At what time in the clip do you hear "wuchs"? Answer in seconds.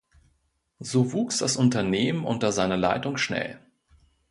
1.13-1.37